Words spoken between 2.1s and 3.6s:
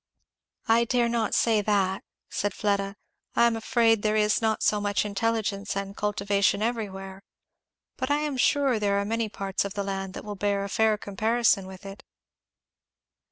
said Fleda. "I am